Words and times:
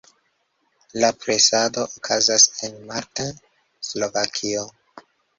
La 1.01 1.09
presado 1.25 1.83
okazas 1.83 2.45
en 2.67 2.79
Martin, 2.87 3.29
Slovakio. 3.91 4.65